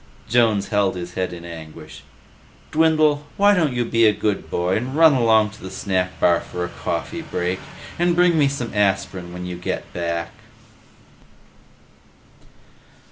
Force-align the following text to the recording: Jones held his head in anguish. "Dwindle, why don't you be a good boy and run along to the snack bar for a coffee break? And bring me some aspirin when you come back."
Jones 0.27 0.69
held 0.69 0.95
his 0.95 1.13
head 1.13 1.31
in 1.31 1.45
anguish. 1.45 2.01
"Dwindle, 2.71 3.27
why 3.37 3.53
don't 3.53 3.71
you 3.71 3.85
be 3.85 4.07
a 4.07 4.11
good 4.11 4.49
boy 4.49 4.75
and 4.77 4.95
run 4.95 5.13
along 5.13 5.51
to 5.51 5.61
the 5.61 5.69
snack 5.69 6.19
bar 6.19 6.39
for 6.39 6.65
a 6.65 6.69
coffee 6.69 7.21
break? 7.21 7.59
And 7.99 8.15
bring 8.15 8.35
me 8.35 8.47
some 8.47 8.73
aspirin 8.73 9.31
when 9.31 9.45
you 9.45 9.59
come 9.59 9.81
back." 9.93 10.31